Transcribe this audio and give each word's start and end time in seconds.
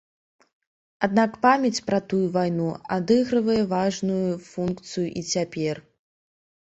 Аднак 1.07 1.35
памяць 1.43 1.83
пра 1.91 1.99
тую 2.13 2.23
вайну 2.39 2.69
адыгрывае 2.97 3.61
важную 3.77 4.25
функцыю 4.51 5.07
і 5.23 5.25
цяпер. 5.35 5.75